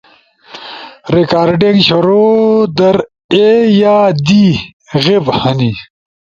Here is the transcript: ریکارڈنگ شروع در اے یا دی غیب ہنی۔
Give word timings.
ریکارڈنگ 1.15 1.77
شروع 1.87 2.35
در 2.79 2.95
اے 3.35 3.47
یا 3.79 3.97
دی 4.27 4.45
غیب 5.03 5.25
ہنی۔ 5.39 5.71